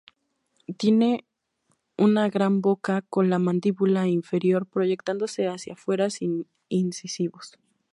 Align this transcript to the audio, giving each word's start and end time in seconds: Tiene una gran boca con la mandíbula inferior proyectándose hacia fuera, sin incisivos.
Tiene 0.77 1.25
una 1.95 2.27
gran 2.27 2.59
boca 2.59 3.03
con 3.03 3.29
la 3.29 3.37
mandíbula 3.37 4.07
inferior 4.07 4.65
proyectándose 4.65 5.45
hacia 5.47 5.75
fuera, 5.75 6.09
sin 6.09 6.47
incisivos. 6.69 7.59